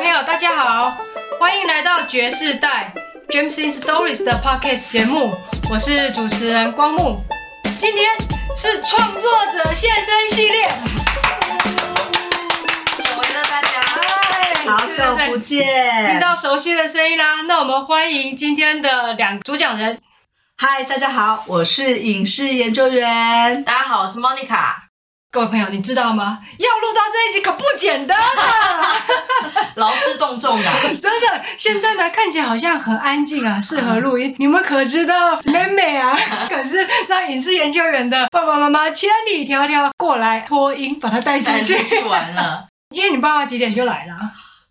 [0.00, 0.96] 朋友，大家好，
[1.38, 2.90] 欢迎来到爵士代
[3.28, 5.34] James in Stories 的 Podcast 节目，
[5.70, 7.22] 我是主持人光木。
[7.78, 8.16] 今天
[8.56, 10.66] 是创作者现身系列，
[12.96, 15.66] 久违了大家，嗨，好久不见，
[16.06, 17.42] 听到熟悉的声音啦。
[17.46, 20.00] 那我们欢迎今天的两主讲人。
[20.56, 23.62] 嗨，大家好，我是影视研究员。
[23.64, 24.89] 大家好，我是 Monica。
[25.32, 26.40] 各位朋友，你知道吗？
[26.58, 28.96] 要录到这一集可不简单啊，
[29.76, 30.68] 劳师动众的，
[30.98, 31.40] 真的。
[31.56, 34.34] 现在呢，看起来好像很安静啊，适合录音。
[34.40, 36.18] 你们可知道，美美啊，
[36.50, 41.78] 可是让影视研究员的爸爸妈妈千里迢迢过来托音，把她带出去。
[42.08, 44.14] 玩了，今天你爸爸几点就来了？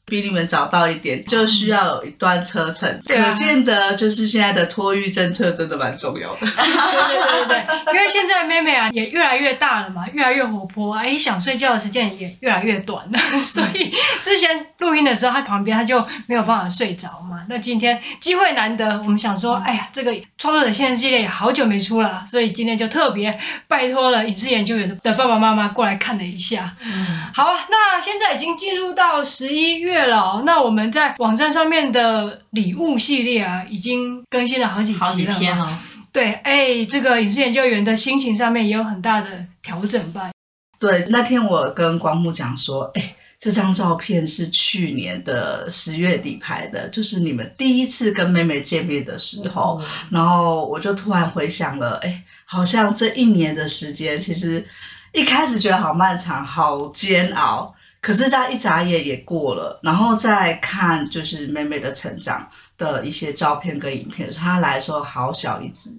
[0.10, 6.40] 比你们早到一点，就需要有一段车程，嗯、可见得就是现在的托育政策真的蛮重要的。
[6.48, 13.94] 对对对对，因为现在妹妹啊也越来越大了嘛，越来越活泼，哎，想睡觉的时间也越来越短了， 所以
[14.24, 17.44] 之前录音的时候，她旁边她就没有办法睡着嘛。
[17.48, 26.74] 那今天机会难得，我们想说，哎呀，这个创作者现身系列也好久没出了，所以今天就特别拜托了影视研究员的爸爸妈妈过来看了一下。
[26.84, 29.99] 嗯，好，那现在已经进入到十一月。
[30.00, 35.78] 对了，那我们在网站上面的礼物系列啊，已经更新了好几期了，好几篇了。
[36.14, 39.28] 对，哎，这个影视研究员的心情上面也有很大的
[39.62, 40.32] 调整吧？
[40.80, 49.78] 对，那天我跟光木讲说，哎，这张照片是去年的十月底拍的，就是你们第一次跟妹妹见面的时候。
[49.82, 54.66] 嗯、然后我就突然回想了，哎，好像这一年的时间，其实
[55.12, 57.76] 一开始觉得好漫长，好煎熬。
[58.02, 62.48] 可是，在一眨眼也过了，然后再看就是妹妹的成长
[62.78, 65.90] 的一些照片跟影片，她来的时候好小一只，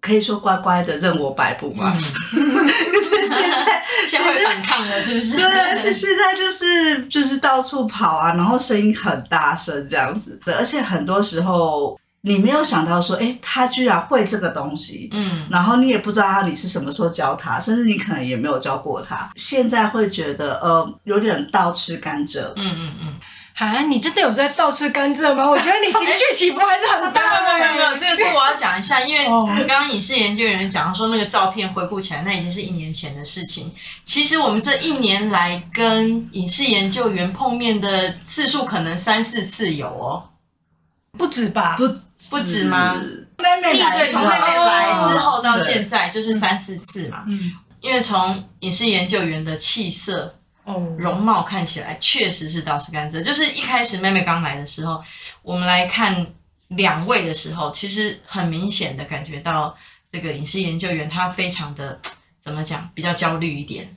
[0.00, 1.92] 可以说乖乖的任我摆布嘛。
[1.92, 5.36] 可是 现在现在会反抗了，是不是？
[5.36, 11.98] 对，是现在就是就是到处跑啊，然后声音很大声这样子的，而且很多时候。
[12.22, 23.14] 你没有想到说，哎，他居然会这个东西，嗯，然后你也不知道他你是什么时候教他，甚至你可能也没有教过他，现在会觉得呃有点倒吃甘蔗，嗯嗯嗯，
[23.54, 25.48] 啊，你真的有在倒吃甘蔗吗？
[25.48, 27.40] 我觉得你情绪起伏还是很大。
[27.40, 29.24] 没有没有没有，这个是我要讲一下，因为
[29.66, 33.72] 刚刚影视研究员讲说那个照片回顾起来，那已经是一年前的事情。
[34.04, 40.22] 其实我们这一年来跟影视研究员碰面的次数可能三四次有哦。
[41.20, 41.76] 不止吧？
[41.76, 41.86] 不
[42.30, 42.94] 不止吗？
[43.36, 47.24] 妹妹来，从妹妹来之后到现在就是三四次嘛。
[47.28, 53.22] 嗯，因为从影视研究员的气色、哦容貌看起来，确实是倒吃甘蔗。
[53.22, 55.04] 就是一开始妹妹刚来的时候，
[55.42, 56.26] 我们来看
[56.68, 59.76] 两位的时候，其实很明显的感觉到
[60.10, 62.00] 这个影视研究员他非常的
[62.38, 63.94] 怎么讲，比较焦虑一点。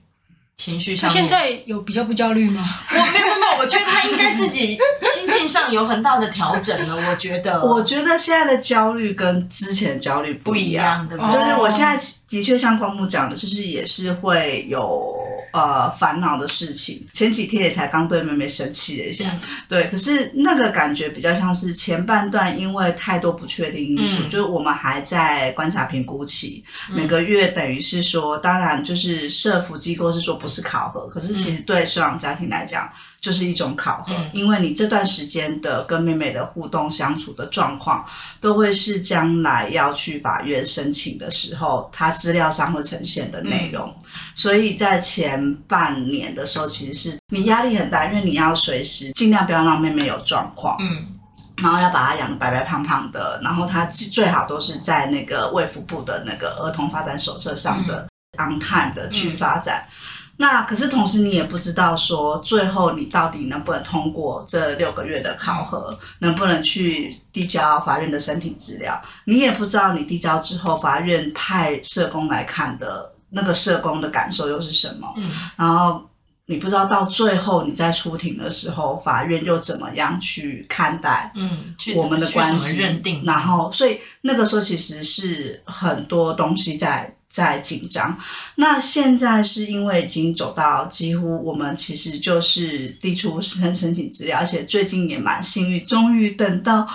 [0.56, 2.64] 情绪上，他现在有比较不焦虑吗？
[2.92, 4.78] 我没有没有，我觉得他应该自己
[5.14, 7.10] 心境上有很大的调整了。
[7.10, 11.40] 我觉得，我觉得现在的焦虑跟之前的焦虑不一样，对不对？
[11.40, 11.98] 就是我现在
[12.30, 15.23] 的确像光木讲的，就是也是会有。
[15.54, 32.92] 呃，烦恼的事情，前几天也才刚对妹妹生气了一下，嗯、对，可是那个感觉比较像是前半段，因为太多不确定因素，嗯、就是我们还在观察评估期，嗯、每个月等于是说，当然就是社福机构是说不是考核，可是其实对收养家庭来讲。
[33.24, 38.06] 就是一种考核，因为你这段时间的跟妹妹的互动相处的状况，
[38.42, 43.88] 都会是将来要去法院申请的时候，它资料上会呈现的内容。
[43.88, 44.04] 嗯、
[44.36, 51.08] 所以在前半年的时候，其实是你压力很大，因为你要随时尽量不要让妹妹有状况，嗯，
[51.56, 58.06] 然后要把她养得白白胖胖的，然后她最好都是在那个卫福部的那个儿童发展手册上的
[58.38, 59.88] on time 的去发展。
[59.88, 59.94] 嗯
[60.44, 69.02] 那可是同时，你也不知道说最后你到底能不能通过这六个月的考核，能不能去递交法院的申请资料？
[69.24, 75.08] 你也不知道你递交之后，法院派社工来看的那个社工的感受又是什么？
[75.16, 76.04] 嗯，然后
[76.48, 81.32] 你不知道到最后你在出庭的时候，法院又怎么样去看待？
[81.36, 83.24] 嗯，我们的关系认定。
[83.26, 87.16] 然后，所以那个时候其实是很多东西在。
[87.34, 88.16] 在紧张，
[88.58, 96.88] 那现在是因为已经走到几乎我们其实就是递出申申请资料，而且最近也蛮幸运，终于等到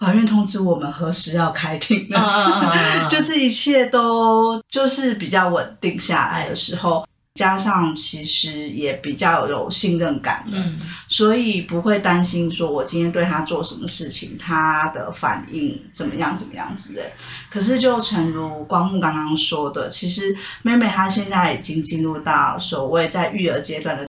[0.00, 7.06] 法院通知我们何时要开庭了， 就是一切都就是比较稳定下来的时候。
[7.34, 10.78] 加上其实也比较有信任感的，嗯，
[11.08, 17.12] 所以不会担心说我今天对他做什么事情，他的反应怎么样怎么样之类。
[17.50, 24.06] 可是就诚如光木刚刚说的，其实妹妹她现在已经进入到所谓在育儿阶段的，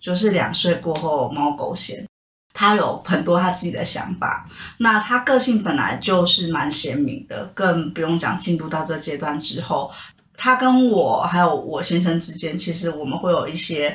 [0.00, 2.06] 就是两岁过后猫狗嫌。
[2.54, 4.48] 他有很多他自己的想法。
[4.78, 9.88] 那他个性本来就是蛮鲜明的，更不用讲进入到这阶段之后，
[10.38, 13.94] 他跟我还有我先生之间，其实我们会有一些。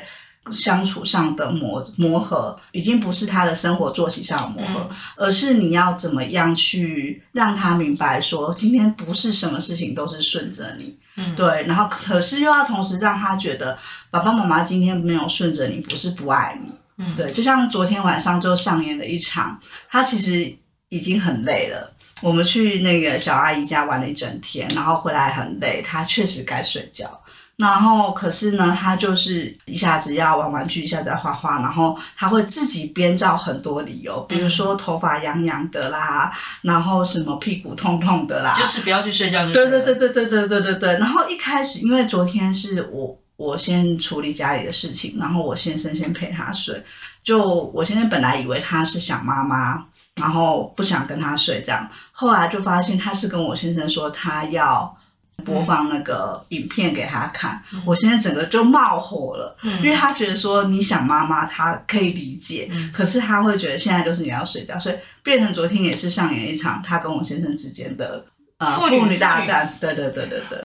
[0.52, 13.78] 相处上的磨磨合，已经不是他的生活作息上的磨合，嗯、而是你要怎么样去让他明白说，今天不是什么事情都是顺着你，嗯，对，然后可是又要同时让他觉得
[14.10, 19.58] 爸爸妈妈今天没有顺着你，不是不爱你，嗯，对，就像昨天晚上就上演了一场，
[19.88, 20.54] 他其实
[20.90, 21.90] 已经很累了，
[22.20, 27.20] 我们去那个小阿姨家玩了一整天，然后回来很累，她确实该睡觉。
[27.56, 36.32] 然后，可是呢，她就是一下子要玩玩具，一下子要画画，然后她会自己编造很多理由，比如说头发痒痒的啦，
[36.62, 39.52] 然后什么屁股痛痛的啦，就是不要去睡觉就。
[39.52, 40.92] 对对对对对对对对对。
[40.94, 46.82] 然后一开始，因为昨天是我我先处理家里的事情，然后我先生先陪他睡。
[47.22, 49.86] 就我先生本来以为他是想妈妈，
[50.20, 54.96] 然后不想跟他睡这样，后来就发现他是跟我先生说他要。
[55.44, 64.94] 播放那个影片给他看，嗯、我现在整个就冒火了，嗯、因为他觉得说你想妈妈，他可以理解，嗯、可是他会觉得现在就是你要睡觉，所以
[65.24, 68.24] 变成昨天也是上演一场他跟我先生之间的
[68.58, 70.60] 呃父女大战，对对对对对。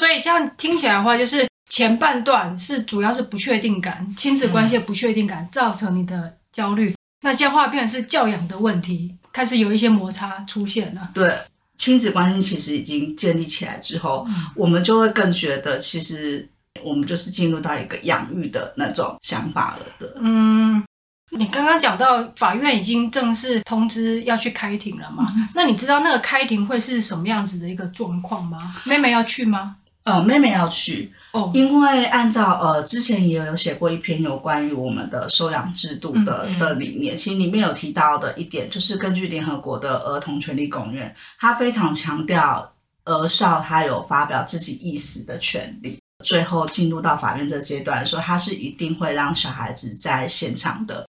[0.00, 11.34] 所以这样听起来的话，就是前半段是主要是不确定感，亲子关系的不确定感、嗯、造成你的焦虑，那这样的话变成是教养的问题，开始有一些摩擦出现了，对。
[11.76, 16.48] 亲子关系其实已经建立起来之后，嗯、我们就会更觉得，其实
[16.82, 20.14] 我们就是进入到一个养育的那种想法了的。
[20.20, 20.82] 嗯，
[21.30, 25.30] 你刚刚讲到法院已经正式通知要去开庭了嘛？
[25.36, 28.56] 嗯、那你知道那个开庭会是什么样子的一个状况吗？
[28.86, 29.76] 妹妹要去吗？
[30.04, 31.12] 呃，妹妹要去。
[31.32, 42.72] 哦，因为按照呃之前也有写过一篇有关于我们的收养制度的、嗯嗯、的理念，其实里面有提到的一点，就是根据联合国的儿童权利公约，他非常强调
[43.04, 45.98] 儿少他有发表自己意思的权利。
[46.24, 51.06] 最后进入到法院这阶段的时候，他是一定会让小孩子在现场的。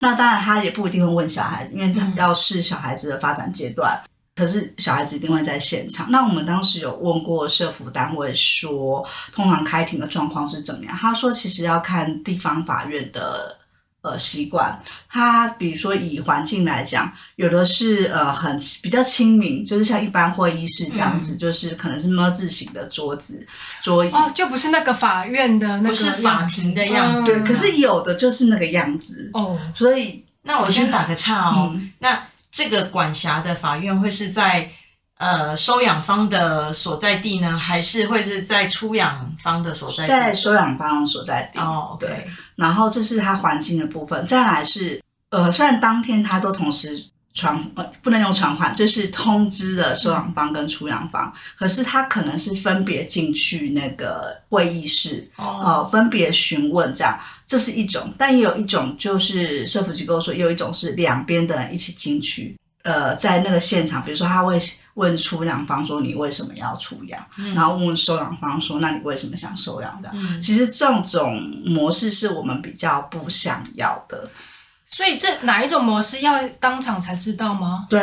[0.00, 3.98] 那当然他也不一定会问小孩子，因为他要视小孩子的发展阶段。
[4.04, 6.10] 嗯可是小孩子一定会在现场。
[6.10, 10.96] 那我们当时有问过社福单位说，通常开庭的状况是怎么样？
[10.96, 13.56] 他说，其实要看地方法院的
[14.02, 14.76] 呃习惯。
[15.08, 23.46] 他比如说以环境来讲，有的是呃很比较亲民，就是像一般会议室这样子，嗯、就是可能是么字形的桌子
[23.84, 27.26] 桌椅哦，就不是那个法院的那个，不是法庭的样子。
[27.26, 29.56] 对，可是有的就是那个样子哦。
[29.76, 32.20] 所以那我先打个岔哦，嗯、那。
[32.54, 34.70] 这个管辖的法院会是在
[35.18, 40.08] 呃收养方的所在地呢，还是会是在出养方的所在地？
[40.08, 42.28] 在收养方所在地哦，对。
[42.54, 47.10] 然后这是他环境的部分，再来是呃，虽然当天他都同时。
[47.34, 58.14] 传呃不能用传唤，就是通知了收养方跟出养方，嗯、可是他可能是分别进去那个会议室，哦、呃，分别询问这样，这是一种。
[58.16, 64.56] 但也有一种就是社福机构说，有一种是两边的人一起进去，呃，在那个现场，比如说他会
[64.94, 70.16] 问出养方说，你为什么要出养，嗯、然后问收养方说，那你为什么想收养这样？
[70.16, 74.30] 嗯、其实这种模式是我们比较不想要的。
[74.94, 77.88] 所以这哪一种模式要当场才知道吗？
[77.90, 78.00] 对，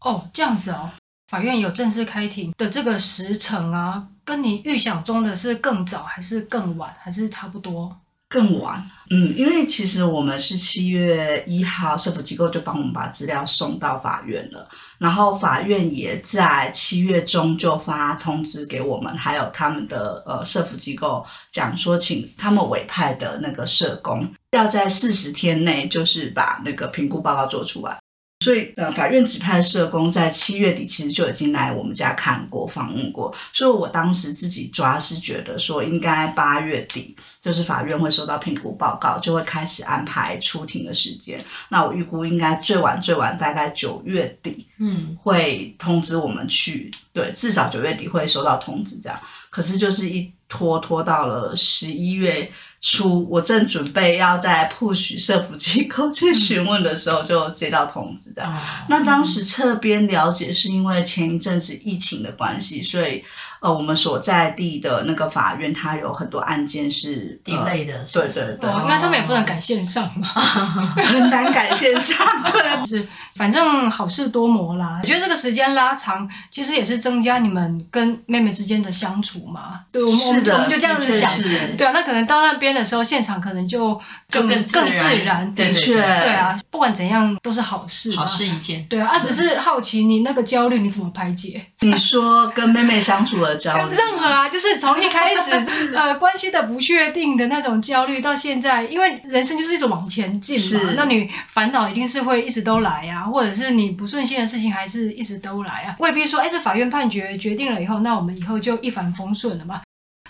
[0.00, 0.90] 哦，这样子哦。
[1.28, 7.94] 法院有正式开庭的这个时程啊，跟你预想中的是更早还是更晚，还是差不多？
[8.28, 27.98] 更晚，嗯，因为其实我们是七月一号，社福机构就帮我们把资料送到法院了，然后法院也在七月中就发通知给我们，还有他们的呃社福机构讲说，请他们委派的那个社工要在四十天内，就是把那个评估报告做出来。
[28.44, 33.32] 所以，呃，法院指派社工在七月底其实就已经来我们家看过、访问过。
[33.52, 41.40] 所以我当时自己抓是觉得说，应该八月底就是法院会收到评估报告，就会开始安排出庭的时间。
[41.68, 46.90] 那我预估应该最晚最晚大概九月底，嗯，会通知我们去。
[47.12, 49.16] 对，至少九月底会收到通知这样。
[49.50, 52.50] 可是就是一拖拖到了十一月。
[52.82, 58.52] 初，我正准备要在 push 社福机构去询问的时候，就接到通知这样。
[58.52, 63.24] 嗯、那当时侧边了解是因为前一阵子疫情的关系，所以。
[63.62, 70.26] 呃，我们所在地的那个法院，它有很多案件是 delay 的，对对对，因为他们也不能改线上嘛，
[70.98, 72.16] 很难改线上，
[72.50, 74.98] 对，就是反正好事多磨啦。
[75.00, 79.82] 我觉得这个时间拉长，其实也是增加你们跟妹妹之间的相处嘛。
[79.92, 81.30] 对，我们我们我们就这样子想，
[81.76, 83.94] 对啊，那可能到那边的时候，现场可能就
[84.28, 84.80] 更更自
[85.24, 91.64] 然，的确，对啊，不管怎样都是好事，好事一件，对啊，啊，只是好奇你那个焦虑你怎么排解？
[91.78, 95.52] 你说跟妹妹相处的焦虑，任何啊，就是从一开始
[95.96, 109.80] 呃关系的不确定的那种焦虑，到现在，因为人生就是一种往前进嘛，那你烦恼一定是会一直都来啊，或者是你不顺心的事情还是一直都来啊，未必说，哎，这法院判决决定了以后，那我们以后就一帆风顺了嘛？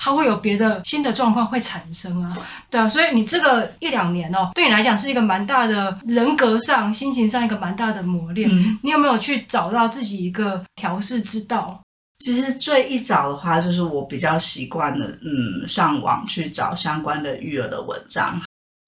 [0.05, 2.33] 它会有别的新的状况会产生啊，
[2.69, 8.51] 对啊，所以你这个一两年哦，对你来讲是一个蛮大的人格上、心情上一个蛮大的磨练。
[8.51, 11.81] 嗯，你有没有去找到自己一个调试之道？
[12.19, 18.41] 其实最一早的话，就是我比较习惯的，嗯，上网去找相关的育儿的文章。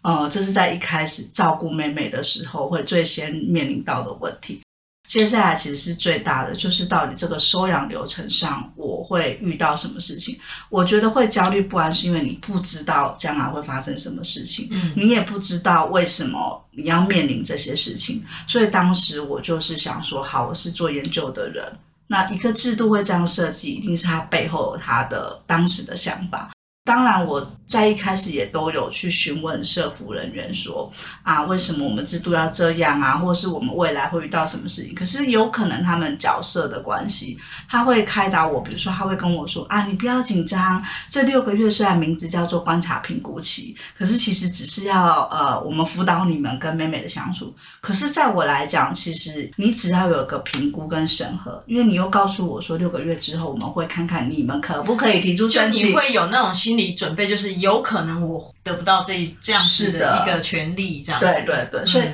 [0.02, 4.60] 呃，这是在一开始照顾妹妹的时候，会最先面临到的问题。
[5.08, 10.38] 接下来其实是最大的，就是到底这个收养流程上，我会遇到什么事情？
[10.70, 18.24] 我觉得会焦虑不安，是因为你不知道将来会发生什么事情，嗯，你也不知道为什么你要面临这些事情。
[18.46, 21.70] 所以当时我就是想说，好，我是做研究的人，
[22.06, 26.50] 那一个制度会这样设计，一定是他背后有他的当时的想法。
[26.84, 34.94] 当然，我在一开始也都有去询问社服人员说啊，为什么我们制度要这样啊，或是我们未来会遇到什么事情？
[34.94, 37.38] 可是有可能他们角色的关系，
[37.70, 47.54] 他会开导我，比如说他会跟我说啊，你不要紧张，这六个月虽然名字叫做观察评估期，可是其实只是要呃，我们辅导你们跟妹妹的相处。
[47.80, 56.73] 可是在我来讲，其实你只要有个评估跟审核，因为你又告诉我说六个月之后我们会看看你们可不可以提出申请，你会有那种心。
[56.74, 61.26] 心理准备就是有可能我得不到这这样子的一个权利，这样子。
[61.26, 62.04] 对对对，所以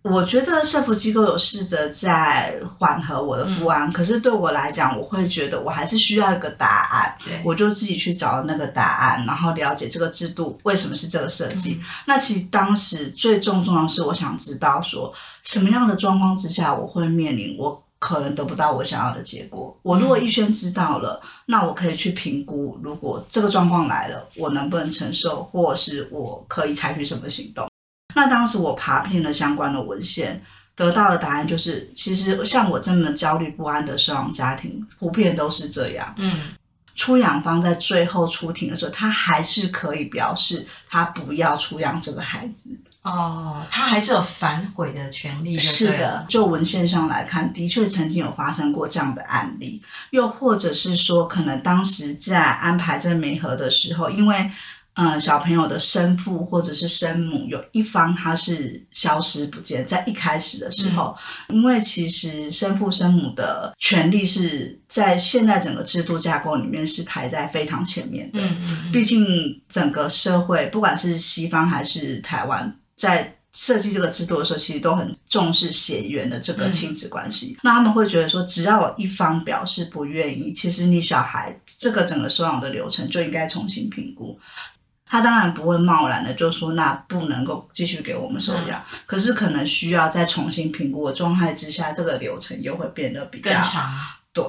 [0.00, 7.14] 我觉得社福机构有试着在缓和我的不安，嗯，可是对我来讲，我会觉得我还是需要一个答案。
[7.22, 11.74] 对，我就自己去找那个答案，然后了解这个制度为什么是这个设计。
[11.78, 17.82] 嗯，那其实当时最重重要的是，我想知道说什么样的状况之下我会面临我。
[18.00, 19.78] 可能得不到我想要的结果。
[19.82, 27.68] 我如果预先知道了，嗯，那我可以去评估，如果这个状况来了，我能不能承受，或是我可以采取什么行动。
[28.16, 30.42] 那当时我爬遍了相关的文献，
[30.74, 36.12] 得到的答案就是，其实像我这么焦虑不安的收养家庭，普遍都是这样。
[36.16, 36.34] 嗯，
[36.94, 42.76] 出养方在最后出庭的时候，他还是可以表示他不要出养这个孩子。
[43.02, 45.58] 哦，他还是有反悔的权利。
[45.58, 49.82] 是的，就文献上来看，的确曾经有发生过这样的案例。
[50.10, 54.50] 又或者是说，可能当时在安排这媒合的时候，因为
[54.94, 61.16] 嗯，小朋友的生父或者是生母有一方他是消失不见，在一开始的时候，
[61.48, 68.40] 嗯、因为其实生父生母的权利是在现在整个制度架构里面是排在非常前面的。
[68.40, 69.24] 嗯嗯，毕竟
[69.70, 72.76] 整个社会，不管是西方还是台湾。
[73.00, 77.56] 在设计这个制度的时候，其实都很重视血缘的这个亲子关系。
[77.56, 77.60] 嗯。
[77.62, 84.38] 那他们会觉得说，只要有一方表示不愿意，其实你小孩这个整个收养的流程就应该重新评估。
[85.06, 88.84] 他当然不会贸然的就说，那不能够继续给我们收养。
[88.92, 88.98] 嗯。
[89.06, 93.90] 可是可能需要再重新评估的状态之下，这个流程又会变得比较更长。
[94.34, 94.44] 对，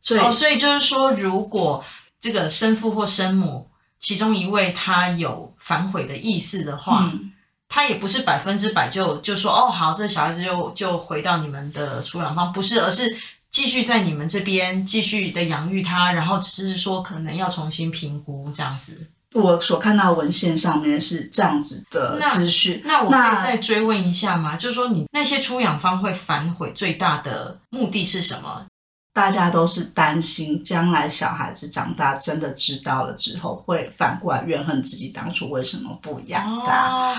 [0.00, 1.84] 所以哦，所以就是说，如果
[2.20, 3.68] 这个生父或生母
[4.00, 7.10] 其中一位他有反悔的意思的话。
[7.12, 7.32] 嗯
[7.68, 13.14] 他也不是百分之百就就说哦好，这小孩子就就回到你们的出养方，不是，而是
[13.50, 19.10] 继续在你们这边继续的养育他，然后只是说可能要重新评估这样子。
[19.34, 24.56] 我所看到文献上面是这样子的资讯，那我可以再追问一下吗？
[24.56, 28.64] 就是说你那些出养方会反悔最大的目的是什么？
[29.12, 36.88] 大家都是担心将来小孩子长大真的知道了之后，会反过来怨恨自己当初为什么不养他。
[36.90, 37.16] 哦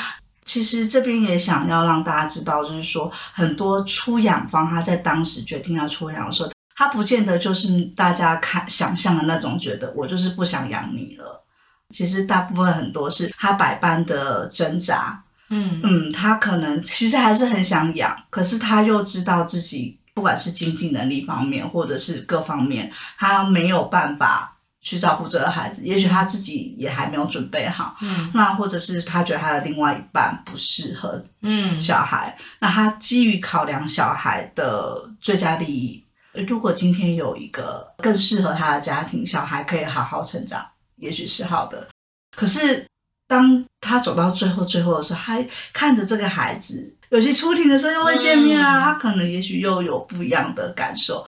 [0.47, 11.43] 其实这边也想要让大家知道，就是说很多出养方他在当时决定要出养的时候，他不见得就是大家看想象的那种，觉得我就是不想养你了。
[11.89, 24.56] 其实大部分很多是他百般的挣扎，嗯嗯，他可能其实还是很想养，可是他又知道自己不管是经济能力方面，或者是各方面，他没有办法。
[24.88, 36.01] 去照顾这个孩子，也许他自己也还没有准备好，嗯，那或者是他觉得他的另外一半不适合，嗯，小孩，嗯，那他基于考量小孩的最佳利益，
[36.48, 40.65] 如果今天有一个更适合他的家庭，小孩可以好好成长，
[40.96, 41.86] 也许是好的。
[42.34, 42.88] 可是
[43.27, 51.26] 当他走到最后最后的时候，还看着这个孩子，有些出庭的时候又会见面啊，嗯，他可能也许又有不一样的感受。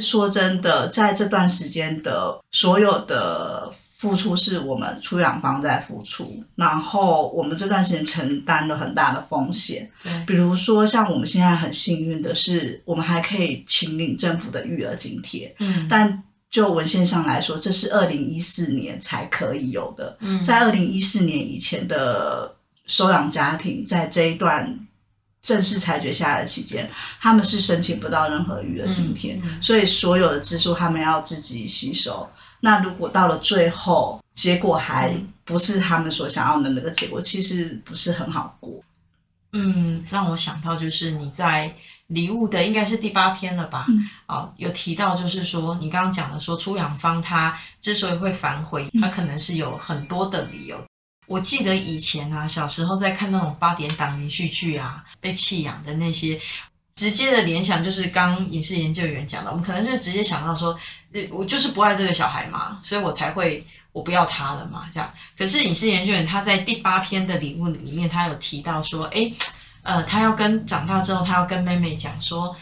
[0.00, 9.88] 说真的，在这段时间的所有的付出是我们出养方在付出，然后我们这段时间承担了很大的风险。
[10.02, 15.54] 对，比如说像我们现在很幸运的是，我们还可以请领政府的育儿津贴。
[15.60, 20.16] 嗯，但就文献上来说，这是二零一四年才可以有的。
[20.20, 22.54] 嗯，在二零一四年以前的
[22.86, 24.83] 收养家庭，在这一段
[25.44, 32.26] 正式裁决下来的期间，他们是申请不到任何育儿津贴，嗯，所以所有的支出他们要自己吸收。
[32.60, 38.82] 那如果到了最后，结果还不是他们所想要的那个结果，其实不是很好过。
[39.52, 41.72] 嗯，让我想到就是你在
[42.06, 43.84] 礼物的应该是第八篇了吧？
[43.90, 50.82] 嗯，哦，有提到就是说你刚刚讲的说出养方他之所以会反悔，他可能是有很多的理由。
[51.26, 56.40] 我记得以前啊，小时候在看那种八点档连续剧啊，被弃养的那些。
[56.96, 60.78] 直接的联想就是刚影视研究员讲的，我们可能就直接想到说，
[61.32, 65.12] 我就是不爱这个小孩嘛，所以我才会我不要他了嘛，这样。
[65.36, 69.34] 可是影视研究员他在第八篇的礼物里面，他有提到说，诶，
[69.82, 72.54] 呃，他要跟长大之后，他要跟妹妹讲说，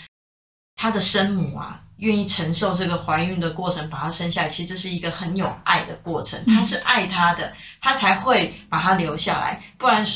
[0.76, 10.06] 他的生母啊，愿意承受这个怀孕的过程，把他生下来，其实这是一个很有爱的过程，他是爱他的，他才会把他留下来，不然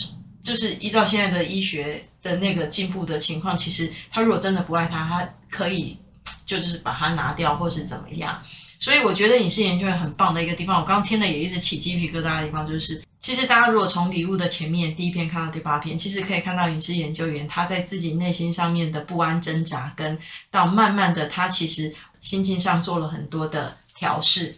[0.43, 2.05] 就是依照现在的医学。
[2.23, 5.97] 的那个进步的情况，其实他如果真的不爱他，他可以
[6.45, 8.43] 就是把它拿掉，或是怎么样。
[8.81, 20.17] 所以我觉得影视研究员很棒的一个地方，我刚刚听了也一直起鸡皮疙瘩的地方，就是其实大家如果从礼物的前面第一篇看到第八篇，其实可以看到影视研究员他在自己内心上面的不安挣扎，跟
[20.49, 24.57] 到慢慢的他其实心境上做了很多的调试，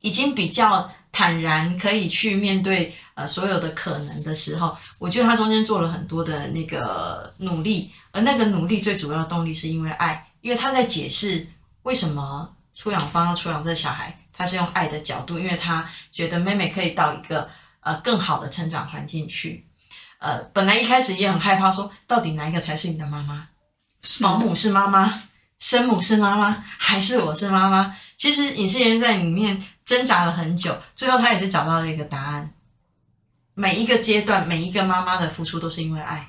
[0.00, 0.90] 已经比较。
[1.12, 11.46] 坦然可以去面对呃所有的可能的时候，我觉得他中间做了很多的那个努力，而那个努力最主要的动力是因为爱，因为他在解释
[11.84, 17.48] 为什么出养方要出养这小孩，他是用爱的角度，因为他觉得妹妹可以到一个
[17.86, 19.66] 呃更好的成长环境去，
[20.18, 23.46] 呃本来一开始也很害怕说，到底哪一个才是你的妈妈？
[24.20, 25.22] 保姆是妈妈，
[25.58, 27.96] 生母是妈妈，还是我是妈妈？
[28.16, 29.56] 其实影视员在里面。
[29.86, 32.52] 挣扎了很久，最后他也是找到了一个答案。
[33.54, 36.28] 每一个阶段，每一个妈妈的付出都是因为爱，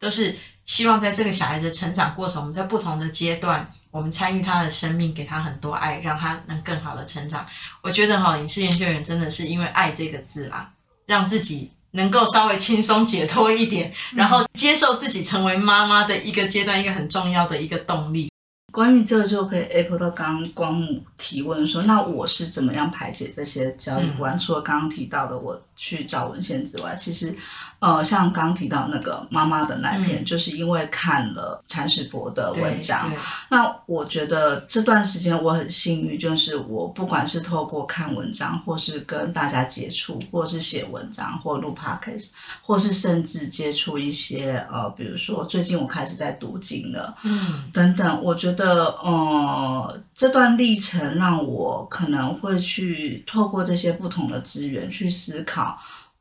[0.00, 7.46] 都是希望在这个小孩子成长过程，我们在不同的阶段，我们参与他的生命，给他很多爱，让他能更好的成长。
[7.80, 10.68] 我觉得哈，影视研究员真的是因为爱这个字啦，
[11.06, 18.30] 让自己能够稍微轻松解脱一点，然后接受自己成为妈妈的一个阶段，一个很重要的一个动力。
[18.72, 24.38] 关于这个，就可以 echo 到刚刚光母提问说，那我是怎么样排解这些焦虑不安？
[24.38, 27.36] 除了刚刚提到的我去找文献之外，其实。
[27.78, 33.12] 呃，像刚提到那个妈妈的那篇，嗯，就是因为看了铲屎博的文章。
[33.50, 42.30] 那我觉得这段时间我很幸运，就是我不管是透过看文章，或是跟大家接触，或是写文章，或录 podcast，
[42.62, 48.22] 或是甚至接触一些呃，比如说最近我开始在读经了，嗯，等等。
[48.22, 55.65] 我觉得呃，这段历程让我可能会去透过这些不同的资源去思考，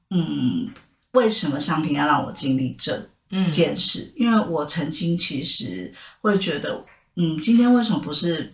[0.10, 0.72] 嗯。
[1.12, 2.92] 为什么上天要让我经历这
[3.50, 4.14] 件事？
[4.18, 6.84] 嗯，因为我曾经其实会觉得，
[7.16, 8.54] 嗯，今天为什么不是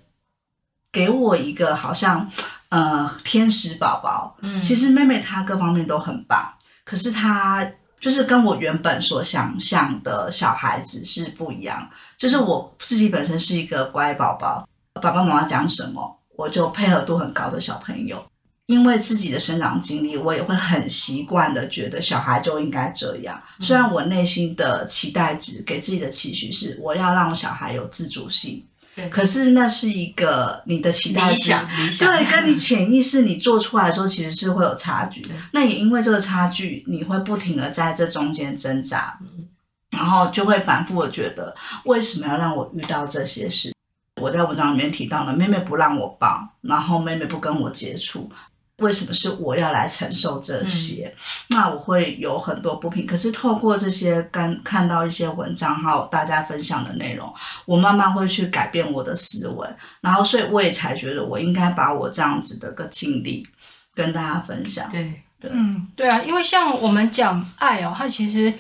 [0.92, 2.30] 给我一个好像
[2.70, 4.38] 呃天使宝宝？
[4.44, 6.54] 嗯，其实妹妹她各方面都很棒，
[6.86, 7.68] 可是她
[8.00, 11.90] 就是跟我原本所想象的小孩子是不一样。
[12.20, 14.70] 就是我自己本身是一个乖宝宝，
[15.02, 18.24] 爸爸妈妈讲什么我就配合度很高的小朋友。
[18.72, 23.40] 因为自己的生长经历，我也会很习惯的觉得小孩就应该这样。
[23.60, 28.64] 虽然我内心的期待值给自己的期许是我要让小孩有自主性，
[29.10, 31.54] 可是那是一个你的期待值，
[32.00, 35.22] 对，跟你潜意识你做出来的时候其实是会有差距。
[35.52, 39.20] 那也因为这个差距，你会不停的在这中间挣扎，
[39.92, 41.54] 然后就会反复的觉得
[41.84, 43.74] 为什么要让我遇到这些事？
[44.22, 48.32] 我在文章里面提到了，妹妹不让我抱，然后妹妹不跟我接触。
[48.78, 51.06] 为什么是我要来承受这些？
[51.06, 53.06] 嗯、那我会有很多不平。
[53.06, 57.32] 可是透过这些刚看到一些文章，还有大家分享的内容，
[57.66, 59.68] 我慢慢会去改变我的思维。
[60.02, 63.48] 然后，所以我也才觉得我应该把我这样子的个经历
[63.94, 64.90] 跟大家分享。
[64.90, 68.52] 对对，嗯，对啊，因为像我们讲爱哦，它其实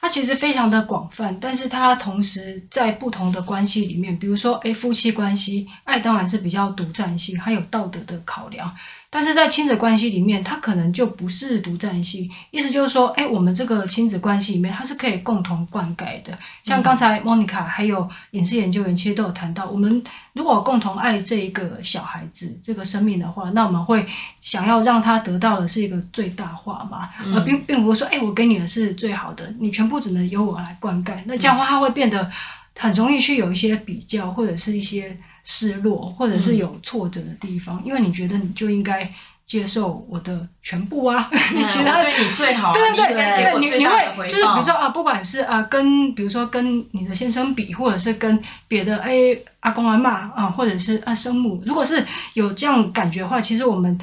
[0.00, 8.72] 它其实非常的广泛，但是它同时在不同的关系里面，比如说诶夫妻关系，爱当然是比较独占性，还有道德的考量。
[9.14, 12.28] 但是在亲子关系里面，它可能就不是独占性。
[12.50, 16.36] 意思就是说，哎，我们这个亲子关系里面，它是可以共同灌溉的。
[16.64, 24.04] 像刚才 Monica 还有影视研究员，其实都有谈到，我们如果共同爱这一个小孩子、这个生命的话，那我们会
[24.40, 31.14] 想要让他得到的是一个最大化嘛，而并并不是说，哎，我给你的是最好的，你全部只能由我来灌溉。
[31.26, 32.28] 那这样的话，他会变得
[32.74, 35.16] 很容易去有一些比较，或者是一些。
[35.44, 39.08] 失落，或者是有挫折的地方，嗯、因为你觉得你就应该
[39.46, 49.14] 接受我的全部啊， 你其他对你最好，对对对，对你你会就是比如说啊，不管是啊跟比如说跟你的先生比，或者是跟别的哎
[49.60, 52.02] 阿公阿妈啊，或者是啊生母，如果是
[52.32, 53.98] 有这样感觉的话，其实我们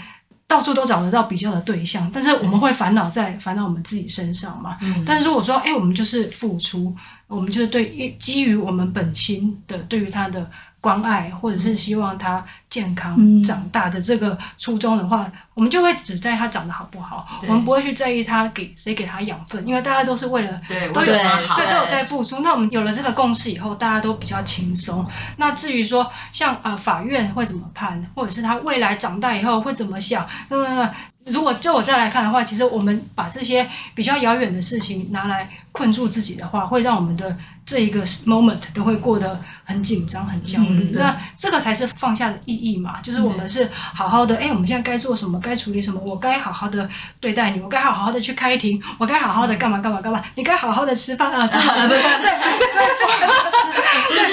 [0.45, 4.77] 到处都找得到比较的对象，但是我们会烦恼在烦恼我们自己身上嘛。
[4.81, 10.47] 嗯、但是如果说哎，我们就是付出，我们就是对基于我们本心的对于他的。
[10.81, 22.39] 关爱，或者是希望他健康长大的这个初衷的话，嗯、我们就会只在意他长得好不好，我们不会去在意他给谁给他养分，因为大家都是为了对都有对，对都有在付出。
[22.39, 25.05] 那我们有了这个共识以后，大家都比较轻松。
[25.37, 30.89] 那至于说像啊、呃、法院会怎么判，或者是他未来长大以后会怎么想，那么
[31.27, 40.91] 如果就我再来看的话，其实我们把这些比较遥远的事情拿来困住自己的话，会让我们的这一个 moment 都会过得很紧张、很焦虑。
[40.91, 52.01] 嗯、那这个才是放下的意义嘛，就是我们是好好的，哎、欸，我们现在该做什么，该处理什么，我该好好的对待你，我该好好的去开庭，我该好好的干嘛干嘛干嘛，你该好好的 吃饭啊，对对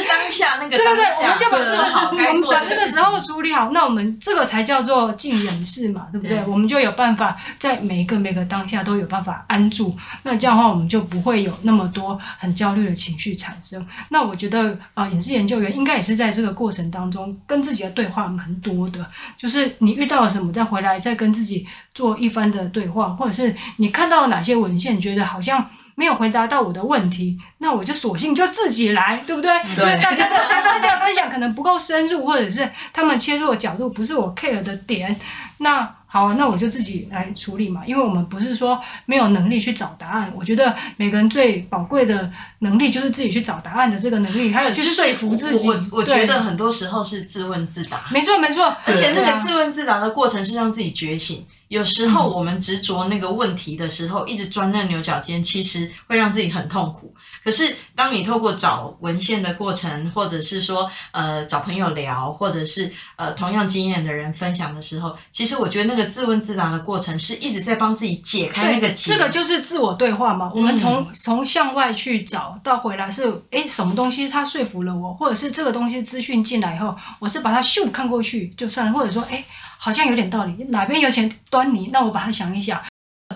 [0.08, 6.38] 当下那个下，对对对，我们就把这个好该做的那个时候处理好，那我们这个才叫做尽人事嘛，对不对？
[6.38, 6.78] 对我们就。
[6.78, 9.92] 有办法在每一个每个当下都有办法安住，
[10.22, 13.84] 那这样的话我们就不会有那么多很焦虑的情绪产生。
[14.10, 19.04] 那我觉得啊，也是研究员应该也是在这个过程当中跟自己的对话蛮多的，
[19.36, 25.68] 就是你遇到了什么，再回来再跟自己做一番的对话，或者是你看到了哪些文献，觉得好像
[25.98, 29.50] 没有回答到我的问题，那我就索性就自己来，对不对？
[29.74, 35.18] 对，大家的大家的分享可能不够深入，或者是他们切入的角度不是我 care 的点，
[35.58, 35.96] 那。
[36.10, 40.32] 好，那我就自己来处理嘛，因为我们不是说没有能力去找答案。
[40.34, 45.68] 我觉得每个人最宝贵的能力就是自己去找答案的这个能力，还有就是说服自己。
[45.68, 48.06] 我我觉得很多时候是自问自答。
[48.10, 51.44] 没错没错，而且那个自问自答的过程是让自己觉醒。
[51.68, 57.14] 有时候我们执着那个问题的时候，一直钻那牛角尖，其实会让自己很痛苦。
[57.48, 69.14] 可是，当你透过找文献的过程，或者是说，呃，找朋友聊，或者是呃，同样经验的人分享的时候，其实我觉得那个自问自答的过程，是一直在帮自己解开那个结。
[69.14, 70.52] 这个就是自我对话嘛。
[70.54, 79.42] 我们从从向外去找到回来是，诶，什么东西它说服了我，或者是这个东西资讯进来以后，我是把它咻看过去就算了，或者说，诶，
[79.78, 82.78] 好像有点道理，哪边有点端倪，那我把它想一想。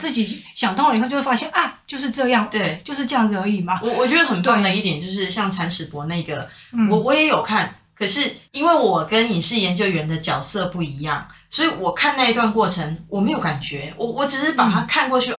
[0.00, 0.26] 自己
[0.56, 3.78] 想通了以后，就会发现啊，就是这样，对，就是这样子而已嘛。
[3.82, 15.30] 我我觉得很棒的一点就是，像铲屎博那个，对我我也有看，可是因为我跟影视研究员的角色不一样，所以我看那一段过程我没有感觉，我我只是把它看过去。
[15.30, 15.36] 嗯、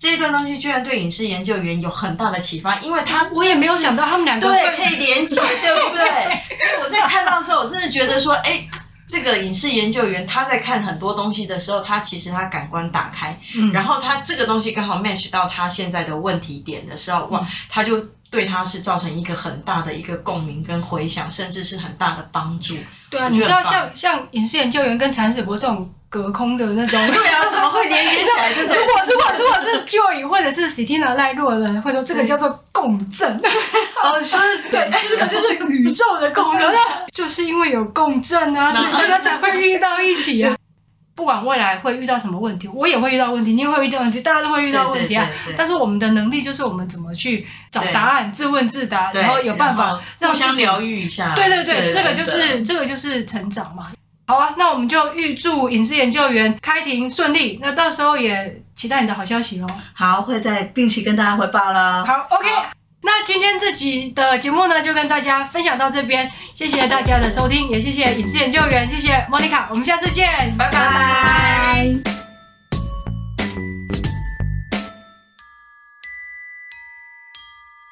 [0.00, 6.02] 这一段东西居然对影视研究员有很大的启发，因为他我也没有想到他们两个对可以连接，对不对？
[6.56, 8.66] 所以我在看到的时候，我真的觉得说，哎。
[9.06, 22.76] 这个影视研究员他在看很多东西的时候，他其实他感官打开，嗯、然后他这个东西刚好 match 到他现在的问题点的时候，嗯、哇，他就对他是造成一个很大的一个共鸣跟回响，甚至是很大的帮助。
[23.08, 28.50] 对啊，你知道像像影视研究员跟铲屎博这种隔空的那种， 对啊，怎么会连接起来？
[28.56, 33.30] 如果如果如果是 Joy 或者是 Stina 赖若的人会说这个叫做共振。
[34.02, 36.72] 哦，就是对，这个就是宇宙的共振，
[37.12, 40.56] 就是因为有共振啊，所以大家才会遇到一起啊。
[41.14, 45.26] 不管未来会遇到什么问题，我也会遇到问题，你也会遇到问题，大家都会遇到问题啊。
[45.56, 51.34] 但是我们的能力就是我们怎么去找答案，自问自答，然后有办法互相疗愈一下。
[51.34, 53.90] 对对对，这个就是这个就是成长嘛。
[54.26, 57.58] 好啊，那我们就预祝影视研究员开庭顺利。
[57.62, 59.66] 那到时候也期待你的好消息喽。
[59.94, 62.04] 好，会再定期跟大家汇报了。
[62.04, 62.48] 好，OK。
[63.02, 72.15] 那今天这集的节目呢，就跟大家分享到这边，谢谢大家的收听，也谢谢影视研究员，谢谢 Monica，我们下次见，拜拜。